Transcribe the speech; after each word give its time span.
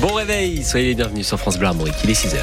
Bon 0.00 0.12
réveil, 0.12 0.62
soyez 0.62 0.88
les 0.88 0.94
bienvenus 0.94 1.26
sur 1.26 1.38
France 1.38 1.58
Bleu 1.58 1.68
Armorique, 1.68 1.94
il 2.04 2.10
est 2.10 2.12
6h. 2.12 2.36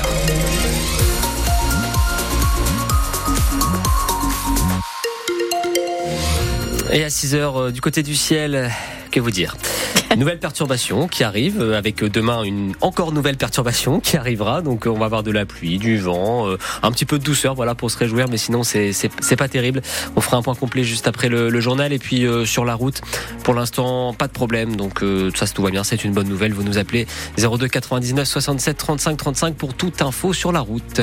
Et 6.91 7.03
à 7.03 7.07
6h 7.09 7.35
euh, 7.35 7.71
du 7.71 7.79
côté 7.79 8.01
du 8.01 8.15
ciel, 8.15 8.71
que 9.13 9.19
vous 9.19 9.31
dire 9.31 9.55
Nouvelle 10.17 10.39
perturbation 10.39 11.07
qui 11.07 11.23
arrive 11.23 11.61
euh, 11.61 11.77
avec 11.77 12.03
demain 12.03 12.43
une 12.43 12.73
encore 12.81 13.11
nouvelle 13.11 13.37
perturbation 13.37 13.99
qui 13.99 14.17
arrivera. 14.17 14.61
Donc 14.61 14.85
on 14.85 14.97
va 14.97 15.05
avoir 15.05 15.23
de 15.23 15.31
la 15.31 15.45
pluie, 15.45 15.77
du 15.77 15.97
vent, 15.97 16.47
euh, 16.47 16.57
un 16.81 16.91
petit 16.91 17.05
peu 17.05 17.19
de 17.19 17.23
douceur, 17.23 17.55
voilà 17.55 17.75
pour 17.75 17.89
se 17.89 17.97
réjouir. 17.97 18.27
Mais 18.29 18.37
sinon 18.37 18.63
c'est 18.63 18.91
c'est 18.93 19.35
pas 19.35 19.47
terrible. 19.47 19.81
On 20.15 20.21
fera 20.21 20.37
un 20.37 20.41
point 20.41 20.55
complet 20.55 20.83
juste 20.83 21.07
après 21.07 21.29
le, 21.29 21.59
journal 21.59 21.93
et 21.93 21.99
puis 21.99 22.25
sur 22.45 22.65
la 22.65 22.75
route. 22.75 23.01
Pour 23.43 23.53
l'instant 23.53 24.13
pas 24.13 24.27
de 24.27 24.33
problème. 24.33 24.75
Donc 24.75 25.03
ça 25.35 25.47
tout 25.47 25.61
va 25.61 25.69
bien, 25.69 25.83
c'est 25.83 26.03
une 26.03 26.13
bonne 26.13 26.27
nouvelle. 26.27 26.53
Vous 26.53 26.63
nous 26.63 26.77
appelez 26.77 27.07
02 27.37 27.67
99 27.67 28.27
67 28.27 28.77
35 28.77 29.17
35 29.17 29.55
pour 29.55 29.73
toute 29.73 30.01
info 30.01 30.33
sur 30.33 30.51
la 30.51 30.59
route. 30.59 31.01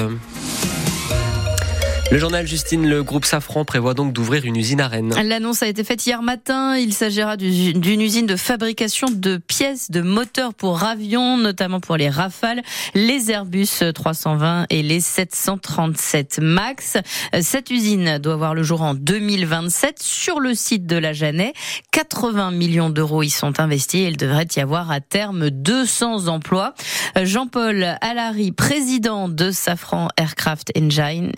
Le 2.10 2.18
journal 2.18 2.44
Justine, 2.44 2.88
le 2.88 3.04
groupe 3.04 3.24
Safran 3.24 3.64
prévoit 3.64 3.94
donc 3.94 4.12
d'ouvrir 4.12 4.44
une 4.44 4.56
usine 4.56 4.80
à 4.80 4.88
Rennes. 4.88 5.14
L'annonce 5.22 5.62
a 5.62 5.68
été 5.68 5.84
faite 5.84 6.04
hier 6.04 6.22
matin. 6.22 6.76
Il 6.76 6.92
s'agira 6.92 7.36
d'une 7.36 8.00
usine 8.00 8.26
de 8.26 8.34
fabrication 8.34 9.06
de 9.08 9.36
pièces 9.36 9.92
de 9.92 10.00
moteurs 10.00 10.52
pour 10.52 10.82
avions, 10.82 11.36
notamment 11.36 11.78
pour 11.78 11.96
les 11.96 12.08
Rafales, 12.08 12.62
les 12.96 13.30
Airbus 13.30 13.92
320 13.94 14.66
et 14.70 14.82
les 14.82 14.98
737 14.98 16.40
MAX. 16.42 16.96
Cette 17.42 17.70
usine 17.70 18.18
doit 18.18 18.34
voir 18.34 18.54
le 18.56 18.64
jour 18.64 18.82
en 18.82 18.94
2027 18.94 20.02
sur 20.02 20.40
le 20.40 20.54
site 20.54 20.86
de 20.86 20.96
la 20.96 21.12
Jeannet. 21.12 21.52
80 21.92 22.50
millions 22.50 22.90
d'euros 22.90 23.22
y 23.22 23.30
sont 23.30 23.60
investis 23.60 24.00
et 24.00 24.08
il 24.08 24.16
devrait 24.16 24.48
y 24.56 24.58
avoir 24.58 24.90
à 24.90 25.00
terme 25.00 25.48
200 25.50 26.26
emplois. 26.26 26.74
Jean-Paul 27.22 27.96
Allary, 28.00 28.50
président 28.50 29.28
de 29.28 29.52
Safran 29.52 30.08
Aircraft 30.16 30.72
Engine, 30.76 31.30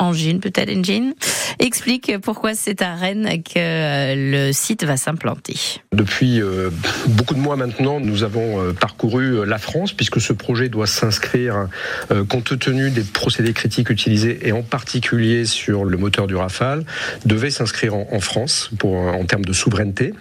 Engine, 0.00 0.40
peut-être 0.40 0.70
Engine, 0.70 1.14
explique 1.58 2.18
pourquoi 2.22 2.54
c'est 2.54 2.82
à 2.82 2.94
Rennes 2.94 3.42
que 3.42 3.58
euh, 3.58 4.48
le 4.48 4.52
site 4.52 4.84
va 4.84 4.96
s'implanter. 4.96 5.54
Depuis 5.92 6.40
euh, 6.40 6.70
beaucoup 7.08 7.34
de 7.34 7.40
mois 7.40 7.56
maintenant, 7.56 8.00
nous 8.00 8.22
avons 8.22 8.60
euh, 8.60 8.72
parcouru 8.72 9.46
la 9.46 9.58
France 9.58 9.92
puisque 9.92 10.20
ce 10.20 10.32
projet 10.32 10.68
doit 10.68 10.86
s'inscrire 10.86 11.68
compte 12.28 12.58
tenu 12.58 12.90
des 12.90 13.02
procédés 13.02 13.52
critiques 13.52 13.90
utilisés 13.90 14.40
et 14.46 14.52
en 14.52 14.62
particulier 14.62 15.44
sur 15.44 15.84
le 15.84 15.96
moteur 15.96 16.26
du 16.26 16.36
Rafale, 16.36 16.84
devait 17.24 17.50
s'inscrire 17.50 17.94
en, 17.94 18.20
France 18.20 18.70
pour 18.78 18.96
en 18.96 19.24
termes 19.24 19.44
de 19.44 19.52
souveraineté. 19.52 20.14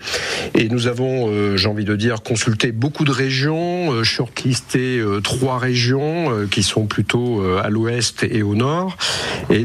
Et 0.56 0.68
nous 0.70 0.88
avons, 0.88 1.56
j'ai 1.56 1.68
envie 1.68 1.86
de 1.86 1.96
dire, 1.96 2.22
consulté 2.22 2.72
beaucoup 2.72 3.06
de 3.06 3.12
régions, 3.12 4.04
shortlisté 4.04 5.02
trois 5.24 5.58
régions 5.58 6.48
qui 6.50 6.64
sont 6.64 6.86
plutôt 6.86 7.44
à 7.58 7.70
l'ouest 7.70 8.24
et 8.24 8.42
au 8.42 8.56
nord. 8.56 8.98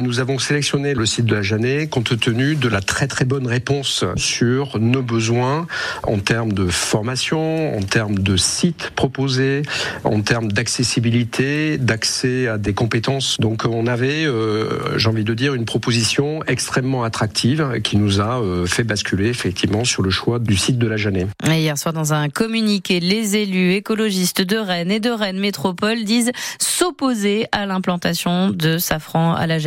Nous 0.04 0.20
avons 0.20 0.38
sélectionné 0.38 0.92
le 0.92 1.06
site 1.06 1.24
de 1.24 1.34
la 1.34 1.40
Jeannet 1.40 1.86
compte 1.86 2.20
tenu 2.20 2.56
de 2.56 2.68
la 2.68 2.82
très 2.82 3.06
très 3.06 3.24
bonne 3.24 3.46
réponse 3.46 4.04
sur 4.16 4.78
nos 4.78 5.00
besoins 5.00 5.66
en 6.02 6.18
termes 6.18 6.52
de 6.52 6.66
formation, 6.66 7.74
en 7.74 7.80
termes 7.80 8.18
de 8.18 8.36
sites 8.36 8.90
proposés, 8.94 9.62
en 10.04 10.20
termes 10.20 10.52
d'accessibilité, 10.52 11.78
d'accès 11.78 12.48
à 12.48 12.58
des 12.58 12.74
compétences. 12.74 13.38
Donc 13.40 13.64
on 13.64 13.86
avait, 13.86 14.26
euh, 14.26 14.98
j'ai 14.98 15.08
envie 15.08 15.24
de 15.24 15.32
dire, 15.32 15.54
une 15.54 15.64
proposition 15.64 16.42
extrêmement 16.46 17.02
attractive 17.02 17.80
qui 17.82 17.96
nous 17.96 18.20
a 18.20 18.42
euh, 18.42 18.66
fait 18.66 18.84
basculer 18.84 19.28
effectivement 19.28 19.84
sur 19.84 20.02
le 20.02 20.10
choix 20.10 20.38
du 20.38 20.56
site 20.56 20.78
de 20.78 20.86
la 20.86 20.98
Jeannet. 20.98 21.28
hier 21.48 21.78
soir, 21.78 21.94
dans 21.94 22.12
un 22.12 22.28
communiqué, 22.28 23.00
les 23.00 23.36
élus 23.36 23.72
écologistes 23.72 24.42
de 24.42 24.58
Rennes 24.58 24.90
et 24.90 25.00
de 25.00 25.10
Rennes 25.10 25.40
Métropole 25.40 26.04
disent 26.04 26.32
s'opposer 26.58 27.46
à 27.52 27.64
l'implantation 27.64 28.50
de 28.50 28.76
Safran 28.76 29.32
à 29.34 29.46
la 29.46 29.58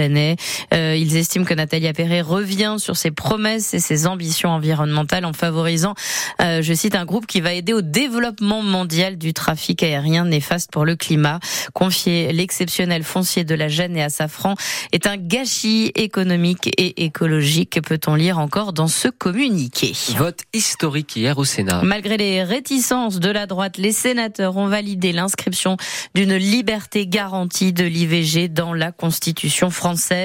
Euh, 0.74 0.96
ils 0.96 1.16
estiment 1.16 1.46
que 1.46 1.54
Nathalie 1.54 1.92
Perret 1.94 2.22
revient 2.22 2.76
sur 2.78 2.98
ses 2.98 3.12
promesses 3.12 3.74
et 3.74 3.80
ses 3.80 4.08
ambitions 4.08 4.50
environnementales 4.50 5.26
en 5.26 5.34
favorisant, 5.34 5.94
euh, 6.42 6.62
je 6.62 6.74
cite, 6.74 6.96
un 6.96 7.06
groupe 7.06 7.26
qui 7.26 7.42
va 7.42 7.54
aider 7.54 7.74
au 7.74 7.82
développement 7.82 8.62
mondial 8.62 9.18
du 9.18 9.34
trafic 9.34 9.84
aérien 9.84 10.26
néfaste 10.26 10.72
pour 10.72 10.86
le 10.86 10.96
climat. 10.96 11.40
Confier 11.74 12.34
l'exceptionnel 12.34 13.04
foncier 13.04 13.44
de 13.44 13.56
la 13.56 13.68
Gêne 13.68 13.96
et 13.98 14.04
à 14.04 14.10
Safran 14.10 14.56
est 14.92 15.08
un 15.08 15.18
gâchis 15.18 15.92
économique 15.96 16.68
et 16.78 17.06
écologique, 17.06 17.80
peut-on 17.82 18.16
lire 18.16 18.40
encore 18.40 18.74
dans 18.74 18.88
ce 18.88 19.08
communiqué? 19.08 19.94
Vote 20.18 20.42
historique 20.54 21.16
hier 21.16 21.38
au 21.38 21.46
Sénat. 21.46 21.82
Malgré 21.84 22.18
les 22.18 22.44
réticences 22.44 23.20
de 23.20 23.30
la 23.30 23.46
droite, 23.46 23.78
les 23.78 23.92
sénateurs 23.92 24.58
ont 24.58 24.68
validé 24.68 25.12
l'inscription 25.12 25.78
d'une 26.16 26.36
liberté 26.36 27.08
garantie 27.08 27.74
de 27.74 27.84
l'IVG 27.84 28.50
dans 28.50 28.74
la 28.74 28.92
Constitution 28.92 29.70
française. 29.70 30.17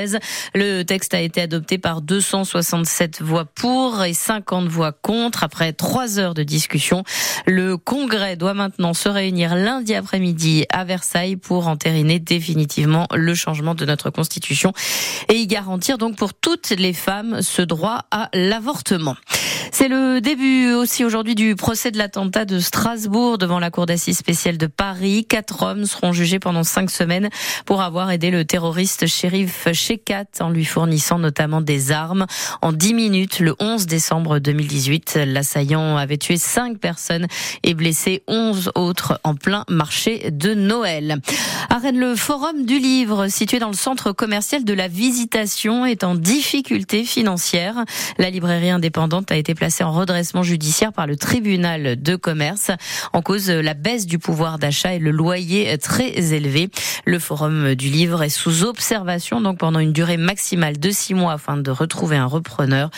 Le 0.54 0.82
texte 0.82 1.14
a 1.14 1.20
été 1.20 1.41
adopté 1.41 1.78
par 1.78 2.03
267 2.03 3.22
voix 3.22 3.44
pour 3.44 4.03
et 4.04 4.14
50 4.14 4.69
voix 4.69 4.92
contre. 4.92 5.44
Après 5.44 5.72
trois 5.72 6.19
heures 6.19 6.34
de 6.34 6.42
discussion, 6.42 7.04
le 7.47 7.76
Congrès 7.76 8.36
doit 8.36 8.54
maintenant 8.54 8.94
se 8.94 9.08
réunir 9.08 9.54
lundi 9.54 9.94
après-midi 9.94 10.66
à 10.70 10.84
Versailles 10.84 11.36
pour 11.36 11.69
entériner 11.69 12.19
définitivement 12.19 13.06
le 13.14 13.34
changement 13.34 13.75
de 13.75 13.84
notre 13.84 14.10
Constitution 14.10 14.72
et 15.28 15.34
y 15.34 15.47
garantir 15.47 15.98
donc 15.98 16.16
pour 16.16 16.34
toutes 16.34 16.70
les 16.70 16.92
femmes 16.92 17.42
ce 17.42 17.62
droit 17.62 18.06
à 18.10 18.28
l'avortement. 18.34 19.16
C'est 19.75 19.88
le 19.88 20.21
début 20.21 20.75
aussi 20.75 21.03
aujourd'hui 21.03 21.34
du 21.34 21.56
procès 21.56 21.91
de 21.91 21.97
l'attentat 21.97 22.44
de 22.44 22.60
Strasbourg 22.60 23.38
devant 23.38 23.59
la 23.59 23.71
Cour 23.71 23.87
d'assises 23.87 24.19
spéciale 24.19 24.59
de 24.59 24.66
Paris. 24.66 25.25
Quatre 25.27 25.62
hommes 25.62 25.87
seront 25.87 26.12
jugés 26.12 26.38
pendant 26.38 26.62
cinq 26.62 26.91
semaines 26.91 27.31
pour 27.65 27.81
avoir 27.81 28.11
aidé 28.11 28.31
le 28.31 28.44
terroriste 28.44 29.06
shérif 29.06 29.72
Shekat 29.72 30.27
en 30.41 30.50
lui 30.50 30.66
fournissant 30.66 31.19
notamment 31.19 31.62
des 31.62 31.91
armes. 31.91 32.27
En 32.61 32.72
dix 32.72 32.93
minutes, 32.93 33.41
le 33.41 33.56
11 33.61 33.87
décembre 33.87 34.41
2018, 34.41 35.21
l'assaillant 35.27 35.97
avait 35.97 36.19
tué 36.19 36.37
cinq 36.37 36.78
personnes 36.78 37.27
et 37.62 37.72
blessé 37.72 38.22
onze 38.28 38.71
autres 38.75 39.21
en 39.25 39.34
plein 39.34 39.65
marché 39.71 40.31
de 40.31 40.53
Noël. 40.53 41.16
À 41.71 41.78
Rennes, 41.78 41.99
le 41.99 42.15
Forum 42.15 42.66
du 42.66 42.78
Livre, 42.78 43.28
situé 43.28 43.59
dans 43.59 43.71
le 43.71 43.75
centre 43.75 44.12
commercial 44.12 44.65
de 44.65 44.75
la 44.75 44.88
Visitation, 44.88 45.87
est 45.87 46.05
en 46.05 46.15
difficulté 46.15 47.05
financière. 47.05 47.87
La 48.19 48.28
librairie 48.28 48.71
indépendante 48.71 49.32
a 49.32 49.37
été 49.37 49.55
placée 49.62 49.84
en 49.84 49.93
redressement 49.93 50.43
judiciaire 50.43 50.93
par 50.93 51.06
le 51.06 51.15
tribunal 51.15 51.95
de 52.03 52.17
commerce 52.17 52.73
en 53.12 53.23
cause 53.23 53.47
de 53.47 53.55
la 53.55 53.75
baisse 53.75 54.06
du 54.06 54.19
pouvoir 54.19 54.59
d'achat 54.59 54.95
et 54.95 54.99
le 54.99 55.12
loyer 55.12 55.78
très 55.78 56.34
élevé. 56.34 56.69
Le 57.05 57.21
Forum 57.21 57.77
du 57.77 57.89
Livre 57.89 58.25
est 58.25 58.28
sous 58.28 58.65
observation 58.65 59.41
donc 59.41 59.59
pendant 59.59 59.78
une 59.78 59.93
durée 59.93 60.17
maximale 60.17 60.81
de 60.81 60.91
six 60.91 61.15
mois 61.15 61.34
afin 61.34 61.56
de 61.56 61.71
retrouver 61.71 62.17
un 62.17 62.27
repreneur. 62.27 62.91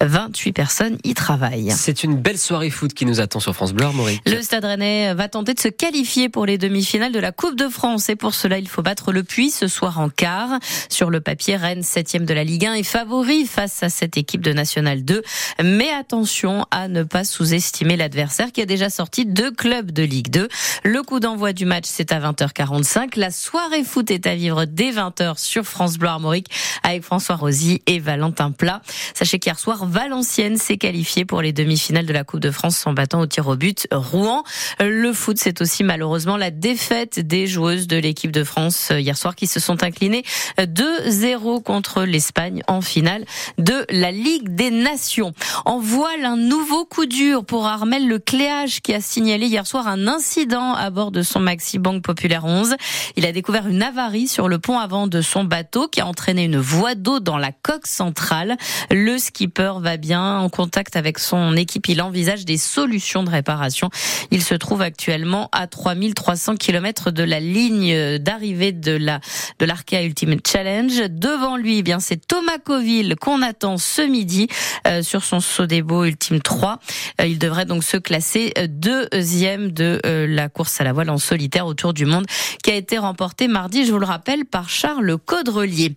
28 0.00 0.54
personnes 0.54 0.96
y 1.04 1.12
travaillent. 1.12 1.70
C'est 1.70 2.02
une 2.02 2.16
belle 2.16 2.38
soirée 2.38 2.70
foot 2.70 2.94
qui 2.94 3.04
nous 3.04 3.20
attend 3.20 3.38
sur 3.38 3.54
France 3.54 3.74
Bleu 3.74 3.84
Armorique. 3.84 4.22
Le 4.24 4.40
Stade 4.40 4.64
Rennais 4.64 5.12
va 5.12 5.28
tenter 5.28 5.52
de 5.52 5.60
se 5.60 5.68
qualifier 5.68 6.30
pour 6.30 6.46
les 6.46 6.56
demi-finales 6.56 7.12
de 7.12 7.20
la 7.20 7.32
Coupe 7.32 7.56
de 7.56 7.68
France 7.68 8.08
et 8.08 8.16
pour 8.16 8.34
cela 8.34 8.58
il 8.58 8.68
faut 8.68 8.80
battre 8.80 9.12
le 9.12 9.22
Puy 9.22 9.50
ce 9.50 9.68
soir 9.68 10.00
en 10.00 10.08
quart. 10.08 10.60
Sur 10.88 11.10
le 11.10 11.20
papier, 11.20 11.56
Rennes, 11.56 11.82
septième 11.82 12.24
de 12.24 12.32
la 12.32 12.42
Ligue 12.42 12.64
1, 12.64 12.72
est 12.72 12.84
favori 12.84 13.44
face 13.44 13.82
à 13.82 13.90
cette 13.90 14.16
équipe 14.16 14.40
de 14.40 14.54
National 14.54 15.04
2. 15.04 15.22
Mais 15.62 15.90
attention 15.90 16.05
à 16.70 16.88
ne 16.88 17.02
pas 17.02 17.24
sous-estimer 17.24 17.96
l'adversaire 17.96 18.52
qui 18.52 18.60
a 18.60 18.66
déjà 18.66 18.90
sorti 18.90 19.26
deux 19.26 19.50
clubs 19.50 19.90
de 19.90 20.04
Ligue 20.04 20.30
2. 20.30 20.48
Le 20.84 21.02
coup 21.02 21.18
d'envoi 21.18 21.52
du 21.52 21.64
match 21.64 21.86
c'est 21.86 22.12
à 22.12 22.20
20h45. 22.20 23.18
La 23.18 23.32
soirée 23.32 23.82
foot 23.82 24.10
est 24.10 24.26
à 24.26 24.36
vivre 24.36 24.66
dès 24.66 24.92
20h 24.92 25.36
sur 25.36 25.64
France 25.64 25.98
Bleu 25.98 26.08
Armorique 26.08 26.46
avec 26.84 27.02
François 27.02 27.34
Rosy 27.34 27.82
et 27.86 27.98
Valentin 27.98 28.52
Plat. 28.52 28.82
Sachez 29.14 29.40
qu'hier 29.40 29.58
soir, 29.58 29.86
Valenciennes 29.86 30.58
s'est 30.58 30.76
qualifiée 30.76 31.24
pour 31.24 31.42
les 31.42 31.52
demi-finales 31.52 32.06
de 32.06 32.12
la 32.12 32.22
Coupe 32.22 32.40
de 32.40 32.52
France 32.52 32.86
en 32.86 32.92
battant 32.92 33.20
au 33.20 33.26
tir 33.26 33.48
au 33.48 33.56
but 33.56 33.88
Rouen. 33.90 34.44
Le 34.78 35.12
foot, 35.12 35.38
c'est 35.40 35.60
aussi 35.60 35.82
malheureusement 35.82 36.36
la 36.36 36.52
défaite 36.52 37.18
des 37.18 37.48
joueuses 37.48 37.88
de 37.88 37.96
l'équipe 37.96 38.30
de 38.30 38.44
France 38.44 38.90
hier 38.90 39.18
soir 39.18 39.34
qui 39.34 39.48
se 39.48 39.58
sont 39.58 39.82
inclinées 39.82 40.22
2-0 40.58 41.62
contre 41.62 42.04
l'Espagne 42.04 42.62
en 42.68 42.80
finale 42.80 43.24
de 43.58 43.84
la 43.90 44.12
Ligue 44.12 44.54
des 44.54 44.70
Nations. 44.70 45.32
Voile, 45.96 46.26
un 46.26 46.36
nouveau 46.36 46.84
coup 46.84 47.06
dur 47.06 47.42
pour 47.42 47.66
Armel 47.66 48.06
Lecléage 48.06 48.82
qui 48.82 48.92
a 48.92 49.00
signalé 49.00 49.46
hier 49.46 49.66
soir 49.66 49.88
un 49.88 50.08
incident 50.08 50.74
à 50.74 50.90
bord 50.90 51.10
de 51.10 51.22
son 51.22 51.40
Maxi 51.40 51.78
Bank 51.78 52.02
Populaire 52.02 52.44
11. 52.44 52.74
Il 53.16 53.24
a 53.24 53.32
découvert 53.32 53.66
une 53.66 53.82
avarie 53.82 54.28
sur 54.28 54.46
le 54.46 54.58
pont 54.58 54.78
avant 54.78 55.06
de 55.06 55.22
son 55.22 55.44
bateau 55.44 55.88
qui 55.88 56.02
a 56.02 56.06
entraîné 56.06 56.44
une 56.44 56.58
voie 56.58 56.96
d'eau 56.96 57.18
dans 57.18 57.38
la 57.38 57.50
coque 57.50 57.86
centrale. 57.86 58.58
Le 58.90 59.16
skipper 59.16 59.72
va 59.80 59.96
bien 59.96 60.38
en 60.38 60.50
contact 60.50 60.96
avec 60.96 61.18
son 61.18 61.56
équipe. 61.56 61.88
Il 61.88 62.02
envisage 62.02 62.44
des 62.44 62.58
solutions 62.58 63.22
de 63.22 63.30
réparation. 63.30 63.88
Il 64.30 64.42
se 64.42 64.54
trouve 64.54 64.82
actuellement 64.82 65.48
à 65.52 65.66
3300 65.66 66.56
km 66.56 67.10
de 67.10 67.22
la 67.22 67.40
ligne 67.40 68.18
d'arrivée 68.18 68.72
de 68.72 68.92
la 68.92 69.20
de 69.58 69.64
l'Arkea 69.64 70.04
Ultimate 70.04 70.46
Challenge. 70.46 71.08
Devant 71.08 71.56
lui, 71.56 71.78
eh 71.78 71.82
bien 71.82 72.00
c'est 72.00 72.26
Thomas 72.26 72.58
Coville 72.62 73.16
qu'on 73.16 73.40
attend 73.40 73.78
ce 73.78 74.02
midi 74.02 74.48
euh, 74.86 75.02
sur 75.02 75.24
son 75.24 75.40
saut 75.40 75.64
des 75.64 75.85
beau, 75.86 76.04
ultime 76.04 76.40
3. 76.40 76.78
Il 77.24 77.38
devrait 77.38 77.64
donc 77.64 77.84
se 77.84 77.96
classer 77.96 78.52
deuxième 78.68 79.72
de 79.72 80.00
la 80.04 80.48
course 80.48 80.80
à 80.80 80.84
la 80.84 80.92
voile 80.92 81.10
en 81.10 81.18
solitaire 81.18 81.66
autour 81.66 81.94
du 81.94 82.04
monde 82.04 82.26
qui 82.62 82.70
a 82.70 82.74
été 82.74 82.98
remporté 82.98 83.48
mardi, 83.48 83.86
je 83.86 83.92
vous 83.92 83.98
le 83.98 84.06
rappelle, 84.06 84.44
par 84.44 84.68
Charles 84.68 85.16
Caudrelier. 85.24 85.94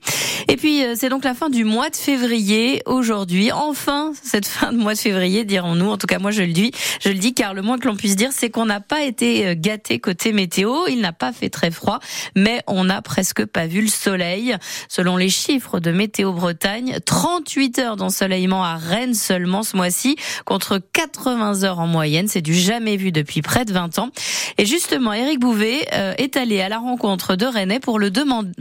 Et 0.47 0.55
puis 0.55 0.83
c'est 0.95 1.09
donc 1.09 1.23
la 1.23 1.33
fin 1.33 1.49
du 1.49 1.63
mois 1.63 1.89
de 1.89 1.95
février 1.95 2.81
aujourd'hui. 2.85 3.51
Enfin, 3.51 4.11
cette 4.21 4.47
fin 4.47 4.71
de 4.71 4.77
mois 4.77 4.93
de 4.93 4.99
février, 4.99 5.45
dirons-nous. 5.45 5.89
En 5.89 5.97
tout 5.97 6.07
cas, 6.07 6.19
moi 6.19 6.31
je 6.31 6.43
le 6.43 6.53
dis, 6.53 6.71
je 7.01 7.09
le 7.09 7.15
dis 7.15 7.33
car 7.33 7.53
le 7.53 7.61
moins 7.61 7.77
que 7.77 7.87
l'on 7.87 7.95
puisse 7.95 8.15
dire, 8.15 8.29
c'est 8.31 8.49
qu'on 8.49 8.65
n'a 8.65 8.79
pas 8.79 9.03
été 9.03 9.55
gâté 9.55 9.99
côté 9.99 10.31
météo. 10.31 10.87
Il 10.87 11.01
n'a 11.01 11.13
pas 11.13 11.33
fait 11.33 11.49
très 11.49 11.71
froid, 11.71 11.99
mais 12.35 12.61
on 12.67 12.83
n'a 12.83 13.01
presque 13.01 13.45
pas 13.45 13.67
vu 13.67 13.81
le 13.81 13.87
soleil. 13.87 14.55
Selon 14.87 15.17
les 15.17 15.29
chiffres 15.29 15.79
de 15.79 15.91
Météo 15.91 16.33
Bretagne, 16.33 16.99
38 17.05 17.79
heures 17.79 17.95
d'ensoleillement 17.95 18.63
à 18.63 18.75
Rennes 18.75 19.13
seulement 19.13 19.63
ce 19.69 19.77
mois-ci, 19.77 20.15
contre 20.45 20.79
80 20.93 21.63
heures 21.63 21.79
en 21.79 21.87
moyenne. 21.87 22.27
C'est 22.27 22.41
du 22.41 22.53
jamais 22.53 22.97
vu 22.97 23.11
depuis 23.11 23.41
près 23.41 23.65
de 23.65 23.73
20 23.73 23.99
ans. 23.99 24.09
Et 24.57 24.65
justement, 24.65 25.13
Éric 25.13 25.39
Bouvet 25.39 25.87
euh, 25.93 26.13
est 26.17 26.37
allé 26.37 26.61
à 26.61 26.69
la 26.69 26.79
rencontre 26.79 27.35
de 27.35 27.45
Rennais 27.45 27.79
pour, 27.79 27.99
le 27.99 28.11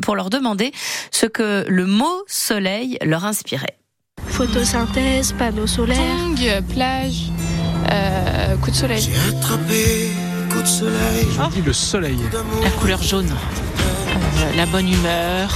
pour 0.02 0.14
leur 0.14 0.31
demander 0.31 0.72
ce 1.10 1.26
que 1.26 1.64
le 1.69 1.87
mot 1.87 2.22
soleil 2.26 2.99
leur 3.02 3.25
inspirait. 3.25 3.78
Photosynthèse, 4.26 5.32
panneaux 5.32 5.66
solaires. 5.66 5.99
plage, 6.75 7.31
euh, 7.90 8.56
coup 8.56 8.70
de 8.70 8.76
soleil. 8.76 9.00
J'ai 9.00 9.37
attrapé 9.37 10.11
coup 10.50 10.62
de 10.62 10.66
soleil. 10.66 11.26
Je 11.31 11.54
dis 11.56 11.62
le 11.66 11.72
soleil. 11.72 12.19
La 12.62 12.70
couleur 12.70 13.02
jaune. 13.02 13.28
Euh, 13.28 14.56
la 14.56 14.66
bonne 14.66 14.88
humeur. 14.88 15.50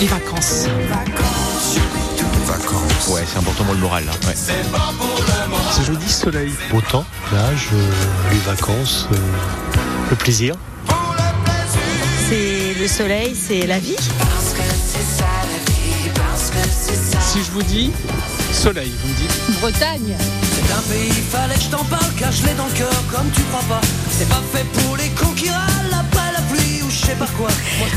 Les 0.00 0.06
vacances. 0.06 0.66
Vacances. 0.88 1.78
Ouais, 3.08 3.24
c'est 3.26 3.38
important 3.38 3.64
pour 3.64 3.74
le 3.74 3.80
moral 3.80 4.04
là. 4.04 4.12
Ouais. 4.26 4.34
C'est 4.34 5.84
jeudi 5.84 6.08
soleil. 6.08 6.52
Beau 6.70 6.80
temps, 6.80 7.04
plage, 7.28 7.68
euh, 7.72 7.90
les 8.30 8.38
vacances, 8.38 9.06
euh, 9.12 9.16
le 10.10 10.16
plaisir. 10.16 10.54
C'est 12.28 12.74
le 12.80 12.88
soleil, 12.88 13.36
c'est 13.36 13.66
la 13.66 13.78
vie. 13.78 13.96
Si 17.20 17.38
je 17.38 17.50
vous 17.52 17.62
dis 17.62 17.92
soleil, 18.52 18.92
vous 19.02 19.08
me 19.08 19.14
dites 19.14 19.60
Bretagne. 19.60 20.16
C'est 20.54 20.72
un 20.72 20.82
pays, 20.92 21.12
fallait 21.30 21.54
que 21.54 21.60
je 21.60 21.68
t'en 21.68 21.84
parle, 21.84 22.12
cache-les 22.18 22.54
dans 22.54 22.66
le 22.66 22.72
cœur 22.72 23.02
comme 23.10 23.30
tu 23.34 23.42
crois 23.42 23.64
pas. 23.68 23.80
C'est 24.10 24.28
pas 24.28 24.42
fait 24.52 24.64
pour 24.64 24.96
les 24.96 25.08
cons 25.10 25.32
qui 25.34 25.48
râlent 25.48 25.81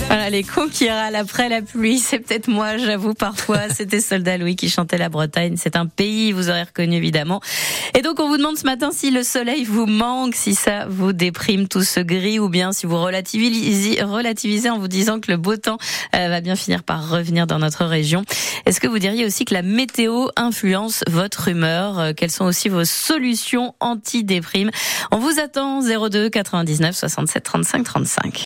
Voilà, 0.07 0.29
les 0.29 0.43
cons 0.43 0.67
qui 0.67 0.89
râlent 0.89 1.15
après 1.15 1.49
la 1.49 1.61
pluie, 1.61 1.99
c'est 1.99 2.19
peut-être 2.19 2.47
moi, 2.47 2.77
j'avoue, 2.77 3.13
parfois. 3.13 3.69
C'était 3.73 3.99
Soldat 3.99 4.37
Louis 4.37 4.55
qui 4.55 4.69
chantait 4.69 4.97
la 4.97 5.09
Bretagne. 5.09 5.55
C'est 5.57 5.75
un 5.75 5.85
pays, 5.85 6.31
vous 6.31 6.49
aurez 6.49 6.63
reconnu 6.63 6.95
évidemment. 6.95 7.41
Et 7.93 8.01
donc, 8.01 8.19
on 8.19 8.27
vous 8.27 8.37
demande 8.37 8.57
ce 8.57 8.65
matin 8.65 8.89
si 8.91 9.11
le 9.11 9.23
soleil 9.23 9.63
vous 9.63 9.85
manque, 9.85 10.35
si 10.35 10.55
ça 10.55 10.85
vous 10.87 11.13
déprime 11.13 11.67
tout 11.67 11.83
ce 11.83 11.99
gris 11.99 12.39
ou 12.39 12.49
bien 12.49 12.71
si 12.71 12.85
vous 12.85 13.01
relativisez, 13.01 14.01
relativisez 14.03 14.69
en 14.69 14.79
vous 14.79 14.87
disant 14.87 15.19
que 15.19 15.31
le 15.31 15.37
beau 15.37 15.55
temps 15.57 15.77
euh, 16.15 16.29
va 16.29 16.41
bien 16.41 16.55
finir 16.55 16.83
par 16.83 17.09
revenir 17.09 17.47
dans 17.47 17.59
notre 17.59 17.85
région. 17.85 18.23
Est-ce 18.65 18.79
que 18.79 18.87
vous 18.87 18.99
diriez 18.99 19.25
aussi 19.25 19.45
que 19.45 19.53
la 19.53 19.61
météo 19.61 20.27
influence 20.35 21.03
votre 21.07 21.47
humeur? 21.47 21.99
Euh, 21.99 22.13
Quelles 22.15 22.31
sont 22.31 22.45
aussi 22.45 22.69
vos 22.69 22.85
solutions 22.85 23.75
anti-déprime 23.79 24.71
On 25.11 25.17
vous 25.19 25.39
attend 25.39 25.81
02 25.81 26.29
99 26.29 26.95
67 26.95 27.43
35 27.43 27.83
35. 27.83 28.43